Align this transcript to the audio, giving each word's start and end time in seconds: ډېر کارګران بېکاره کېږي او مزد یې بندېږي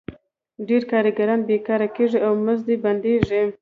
ډېر 0.67 0.83
کارګران 0.91 1.39
بېکاره 1.49 1.87
کېږي 1.95 2.19
او 2.27 2.31
مزد 2.45 2.67
یې 2.71 2.77
بندېږي 2.83 3.41